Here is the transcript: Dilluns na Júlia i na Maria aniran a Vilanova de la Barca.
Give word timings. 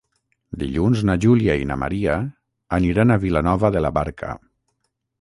Dilluns 0.63 1.03
na 1.09 1.17
Júlia 1.25 1.59
i 1.65 1.69
na 1.73 1.77
Maria 1.83 2.17
aniran 2.81 3.15
a 3.15 3.21
Vilanova 3.29 3.75
de 3.77 3.89
la 3.89 3.97
Barca. 4.03 4.37